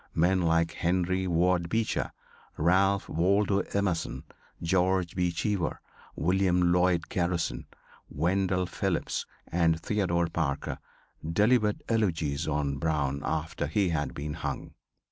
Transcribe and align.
Men 0.15 0.41
like 0.41 0.71
Henry 0.71 1.27
Ward 1.27 1.69
Beecher, 1.69 2.11
Ralph 2.57 3.07
Waldo 3.07 3.59
Emerson, 3.71 4.23
George 4.63 5.15
B. 5.15 5.31
Cheever, 5.31 5.79
William 6.15 6.73
Lloyd 6.73 7.07
Garrison, 7.07 7.67
Wendell 8.09 8.65
Phillips 8.65 9.27
and 9.47 9.79
Theodore 9.79 10.25
Parker, 10.29 10.79
delivered 11.23 11.83
eulogies 11.87 12.47
on 12.47 12.79
Brown 12.79 13.21
after 13.23 13.67
he 13.67 13.89
had 13.89 14.15
been 14.15 14.33
hung. 14.33 14.73